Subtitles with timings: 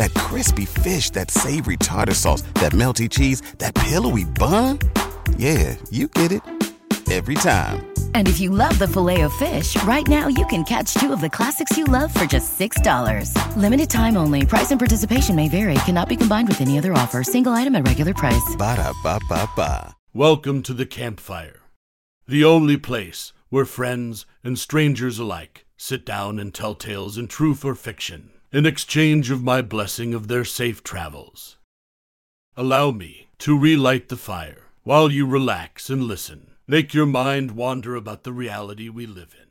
[0.00, 4.78] That crispy fish, that savory tartar sauce, that melty cheese, that pillowy bun.
[5.36, 6.40] Yeah, you get it
[7.12, 7.84] every time.
[8.14, 11.76] And if you love the Filet-O-Fish, right now you can catch two of the classics
[11.76, 13.34] you love for just $6.
[13.56, 14.46] Limited time only.
[14.46, 15.74] Price and participation may vary.
[15.84, 17.22] Cannot be combined with any other offer.
[17.22, 18.56] Single item at regular price.
[18.56, 19.96] Ba da ba ba ba.
[20.14, 21.60] Welcome to the campfire,
[22.26, 27.66] the only place where friends and strangers alike sit down and tell tales in truth
[27.66, 31.56] or fiction in exchange of my blessing of their safe travels.
[32.56, 36.50] Allow me to relight the fire while you relax and listen.
[36.66, 39.46] Make your mind wander about the reality we live in.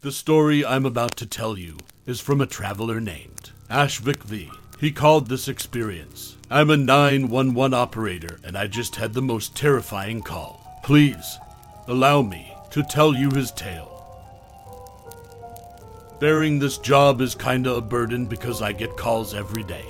[0.00, 4.50] The story I'm about to tell you is from a traveler named Ashvik V.
[4.80, 6.36] He called this experience.
[6.50, 10.63] I'm a 911 operator and I just had the most terrifying call.
[10.84, 11.38] Please,
[11.88, 13.90] allow me to tell you his tale.
[16.20, 19.86] Bearing this job is kinda a burden because I get calls every day.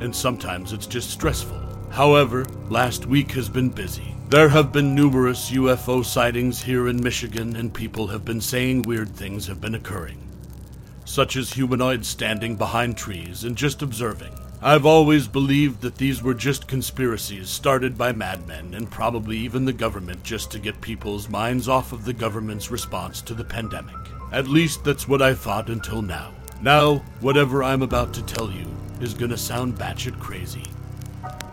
[0.00, 1.58] And sometimes it's just stressful.
[1.88, 4.14] However, last week has been busy.
[4.28, 9.16] There have been numerous UFO sightings here in Michigan, and people have been saying weird
[9.16, 10.20] things have been occurring,
[11.06, 14.34] such as humanoids standing behind trees and just observing.
[14.66, 19.74] I've always believed that these were just conspiracies started by madmen and probably even the
[19.74, 23.94] government just to get people's minds off of the government's response to the pandemic.
[24.32, 26.32] At least that's what I thought until now.
[26.62, 28.64] Now, whatever I'm about to tell you
[29.02, 30.64] is gonna sound batshit crazy.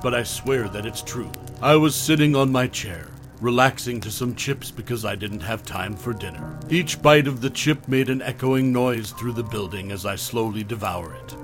[0.01, 1.33] But I swear that it's true.
[1.61, 3.09] I was sitting on my chair,
[3.41, 6.57] relaxing to some chips because I didn't have time for dinner.
[6.69, 10.63] Each bite of the chip made an echoing noise through the building as I slowly
[10.63, 11.35] devour it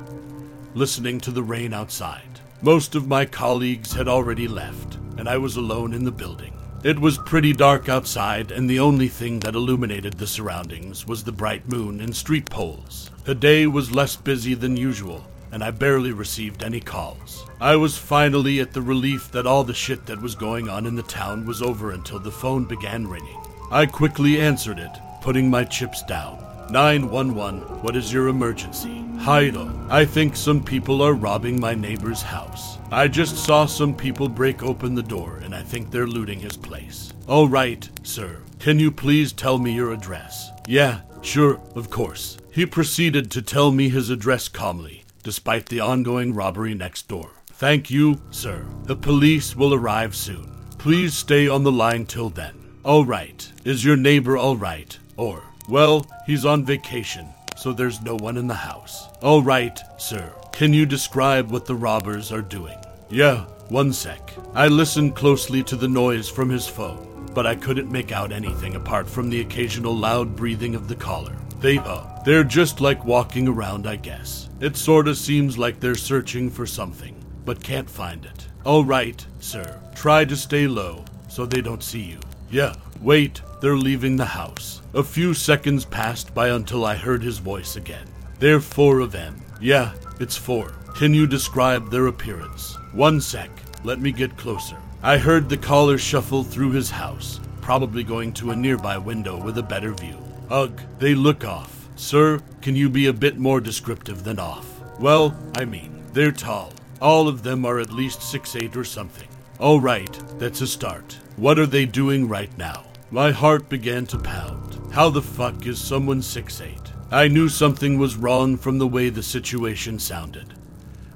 [0.78, 2.40] listening to the rain outside.
[2.62, 6.54] Most of my colleagues had already left, and I was alone in the building.
[6.84, 11.32] It was pretty dark outside, and the only thing that illuminated the surroundings was the
[11.32, 13.10] bright moon and street poles.
[13.24, 17.48] The day was less busy than usual, and I barely received any calls.
[17.60, 20.96] I was finally at the relief that all the shit that was going on in
[20.96, 23.42] the town was over until the phone began ringing.
[23.72, 26.47] I quickly answered it, putting my chips down.
[26.70, 29.04] 911, what is your emergency?
[29.18, 32.78] Heido, I think some people are robbing my neighbor's house.
[32.92, 36.58] I just saw some people break open the door and I think they're looting his
[36.58, 37.14] place.
[37.28, 38.42] All right, sir.
[38.60, 40.50] Can you please tell me your address?
[40.68, 42.38] Yeah, sure, of course.
[42.52, 47.32] He proceeded to tell me his address calmly, despite the ongoing robbery next door.
[47.48, 48.66] Thank you, sir.
[48.84, 50.52] The police will arrive soon.
[50.78, 52.54] Please stay on the line till then.
[52.84, 53.52] All right.
[53.66, 54.98] Is your neighbor all right?
[55.18, 59.08] Or well, he's on vacation, so there's no one in the house.
[59.22, 60.34] All right, sir.
[60.52, 62.78] Can you describe what the robbers are doing?
[63.10, 64.34] Yeah, one sec.
[64.54, 68.76] I listened closely to the noise from his phone, but I couldn't make out anything
[68.76, 71.36] apart from the occasional loud breathing of the caller.
[71.60, 74.50] They, uh, they're just like walking around, I guess.
[74.60, 78.48] It sorta seems like they're searching for something, but can't find it.
[78.66, 79.80] All right, sir.
[79.96, 82.20] Try to stay low so they don't see you.
[82.50, 84.82] Yeah, wait, they're leaving the house.
[84.94, 88.08] A few seconds passed by until I heard his voice again.
[88.40, 89.42] There are four of them.
[89.60, 90.74] Yeah, it's four.
[90.96, 92.78] Can you describe their appearance?
[92.94, 93.50] One sec.
[93.84, 94.78] Let me get closer.
[95.04, 99.58] I heard the caller shuffle through his house, probably going to a nearby window with
[99.58, 100.18] a better view.
[100.50, 101.88] Ugh, they look off.
[101.96, 104.68] Sir, can you be a bit more descriptive than off?
[105.00, 106.74] Well, I mean, they're tall.
[107.00, 109.28] All of them are at least six eight or something.
[109.60, 111.18] All right, that's a start.
[111.36, 112.87] What are they doing right now?
[113.10, 114.92] My heart began to pound.
[114.92, 116.92] How the fuck is someone six eight?
[117.10, 120.56] I knew something was wrong from the way the situation sounded,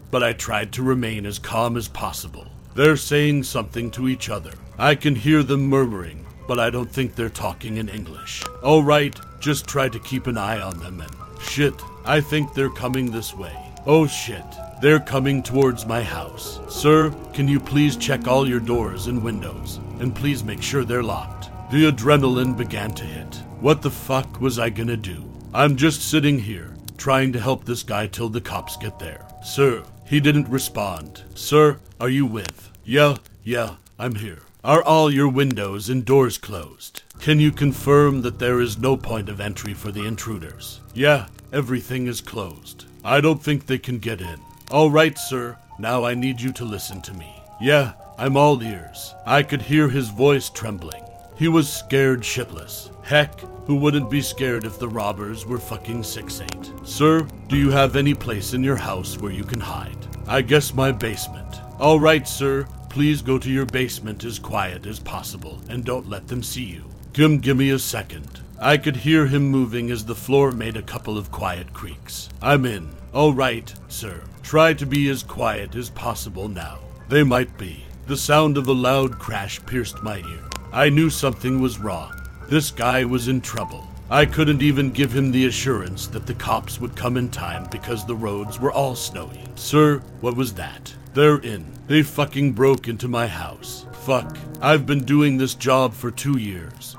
[0.09, 2.47] but I tried to remain as calm as possible.
[2.75, 4.53] They're saying something to each other.
[4.77, 8.41] I can hear them murmuring, but I don't think they're talking in English.
[8.63, 11.11] All right, just try to keep an eye on them and
[11.41, 11.75] shit,
[12.05, 13.53] I think they're coming this way.
[13.85, 14.45] Oh shit,
[14.81, 16.61] they're coming towards my house.
[16.69, 21.03] Sir, can you please check all your doors and windows and please make sure they're
[21.03, 21.50] locked?
[21.71, 23.35] The adrenaline began to hit.
[23.61, 25.23] What the fuck was I gonna do?
[25.53, 29.25] I'm just sitting here, trying to help this guy till the cops get there.
[29.41, 31.23] Sir, he didn't respond.
[31.33, 32.69] Sir, are you with?
[32.83, 33.15] Yeah,
[33.45, 34.39] yeah, I'm here.
[34.65, 37.03] Are all your windows and doors closed?
[37.21, 40.81] Can you confirm that there is no point of entry for the intruders?
[40.93, 42.83] Yeah, everything is closed.
[43.05, 44.41] I don't think they can get in.
[44.71, 45.57] All right, sir.
[45.79, 47.33] Now I need you to listen to me.
[47.61, 49.15] Yeah, I'm all ears.
[49.25, 51.05] I could hear his voice trembling.
[51.41, 52.91] He was scared shitless.
[53.03, 56.87] Heck, who wouldn't be scared if the robbers were fucking 6'8?
[56.87, 59.97] Sir, do you have any place in your house where you can hide?
[60.27, 61.61] I guess my basement.
[61.79, 62.67] All right, sir.
[62.91, 66.83] Please go to your basement as quiet as possible and don't let them see you.
[67.11, 68.41] Give, give me a second.
[68.59, 72.29] I could hear him moving as the floor made a couple of quiet creaks.
[72.39, 72.91] I'm in.
[73.15, 74.21] All right, sir.
[74.43, 76.77] Try to be as quiet as possible now.
[77.09, 77.83] They might be.
[78.05, 80.50] The sound of a loud crash pierced my ear.
[80.73, 82.13] I knew something was wrong.
[82.47, 83.85] This guy was in trouble.
[84.09, 88.05] I couldn't even give him the assurance that the cops would come in time because
[88.05, 89.43] the roads were all snowy.
[89.55, 90.93] Sir, what was that?
[91.13, 91.65] They're in.
[91.87, 93.85] They fucking broke into my house.
[94.03, 94.37] Fuck.
[94.61, 96.95] I've been doing this job for two years.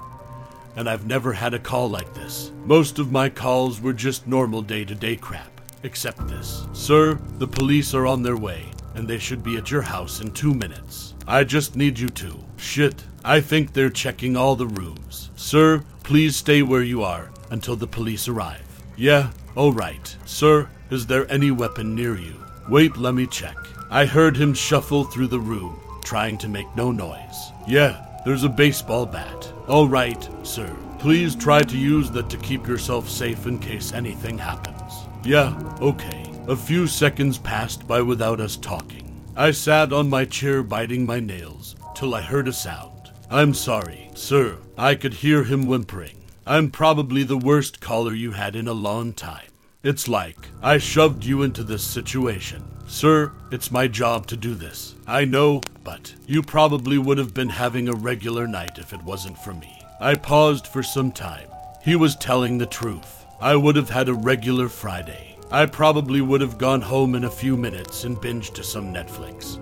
[0.76, 2.52] And I've never had a call like this.
[2.66, 5.62] Most of my calls were just normal day to day crap.
[5.82, 6.66] Except this.
[6.74, 10.30] Sir, the police are on their way, and they should be at your house in
[10.32, 11.14] two minutes.
[11.26, 12.38] I just need you to.
[12.56, 15.30] Shit, I think they're checking all the rooms.
[15.36, 18.82] Sir, please stay where you are until the police arrive.
[18.96, 20.16] Yeah, alright.
[20.24, 22.34] Sir, is there any weapon near you?
[22.68, 23.56] Wait, let me check.
[23.90, 27.52] I heard him shuffle through the room, trying to make no noise.
[27.68, 29.52] Yeah, there's a baseball bat.
[29.68, 30.74] All right, sir.
[30.98, 34.92] Please try to use that to keep yourself safe in case anything happens.
[35.24, 36.24] Yeah, okay.
[36.48, 39.22] A few seconds passed by without us talking.
[39.36, 42.91] I sat on my chair biting my nails till I heard a sound.
[43.32, 44.58] I'm sorry, sir.
[44.76, 46.18] I could hear him whimpering.
[46.46, 49.46] I'm probably the worst caller you had in a long time.
[49.82, 52.62] It's like I shoved you into this situation.
[52.86, 54.96] Sir, it's my job to do this.
[55.06, 59.38] I know, but you probably would have been having a regular night if it wasn't
[59.38, 59.80] for me.
[59.98, 61.48] I paused for some time.
[61.82, 63.24] He was telling the truth.
[63.40, 65.38] I would have had a regular Friday.
[65.50, 69.56] I probably would have gone home in a few minutes and binged to some Netflix.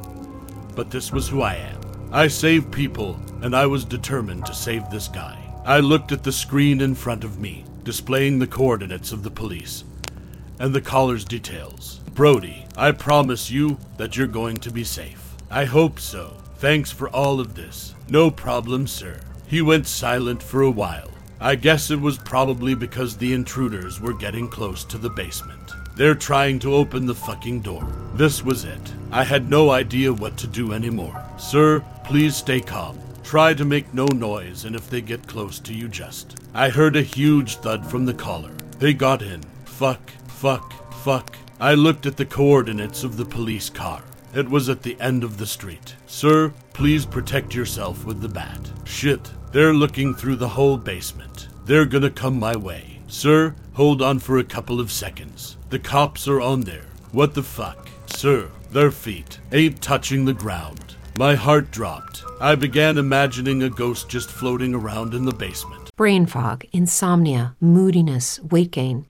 [0.75, 1.80] But this was who I am.
[2.13, 5.39] I save people, and I was determined to save this guy.
[5.65, 9.85] I looked at the screen in front of me, displaying the coordinates of the police
[10.61, 12.01] and the caller's details.
[12.15, 15.37] Brody, I promise you that you're going to be safe.
[15.51, 16.37] I hope so.
[16.57, 17.95] Thanks for all of this.
[18.09, 19.21] No problem, sir.
[19.47, 21.11] He went silent for a while.
[21.41, 25.73] I guess it was probably because the intruders were getting close to the basement.
[25.97, 27.87] They're trying to open the fucking door.
[28.15, 28.95] This was it.
[29.11, 31.25] I had no idea what to do anymore.
[31.39, 32.99] Sir, please stay calm.
[33.23, 36.37] Try to make no noise, and if they get close to you, just.
[36.53, 38.51] I heard a huge thud from the collar.
[38.81, 39.45] They got in.
[39.65, 41.37] Fuck, fuck, fuck.
[41.61, 44.03] I looked at the coordinates of the police car.
[44.35, 45.95] It was at the end of the street.
[46.09, 48.59] Sir, please protect yourself with the bat.
[48.85, 51.47] Shit, they're looking through the whole basement.
[51.65, 53.03] They're gonna come my way.
[53.07, 55.59] Sir, hold on for a couple of seconds.
[55.69, 56.87] The cops are on there.
[57.13, 57.89] What the fuck?
[58.07, 60.97] Sir, their feet ain't touching the ground.
[61.19, 62.25] My heart dropped.
[62.41, 65.91] I began imagining a ghost just floating around in the basement.
[65.97, 69.10] Brain fog, insomnia, moodiness, weight gain.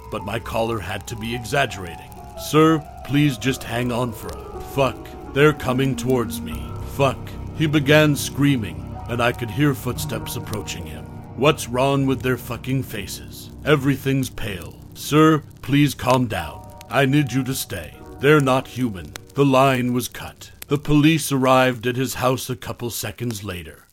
[0.11, 2.11] But my caller had to be exaggerating.
[2.37, 5.07] Sir, please just hang on for a fuck.
[5.33, 6.61] They're coming towards me.
[6.95, 7.17] Fuck.
[7.57, 11.05] He began screaming, and I could hear footsteps approaching him.
[11.37, 13.49] What's wrong with their fucking faces?
[13.65, 14.77] Everything's pale.
[14.93, 16.67] Sir, please calm down.
[16.89, 17.93] I need you to stay.
[18.19, 19.13] They're not human.
[19.33, 20.51] The line was cut.
[20.67, 23.87] The police arrived at his house a couple seconds later,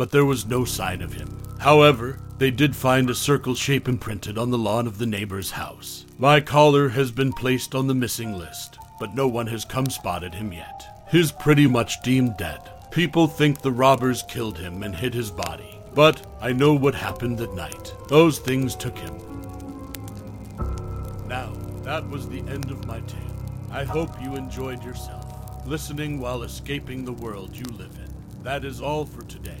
[0.00, 1.28] but there was no sign of him.
[1.58, 6.06] However, they did find a circle shape imprinted on the lawn of the neighbor's house.
[6.18, 10.32] My caller has been placed on the missing list, but no one has come spotted
[10.32, 11.04] him yet.
[11.10, 12.60] He's pretty much deemed dead.
[12.90, 17.36] People think the robbers killed him and hid his body, but I know what happened
[17.36, 17.92] that night.
[18.08, 19.18] Those things took him.
[21.28, 21.52] Now,
[21.82, 23.36] that was the end of my tale.
[23.70, 28.42] I hope you enjoyed yourself, listening while escaping the world you live in.
[28.42, 29.60] That is all for today.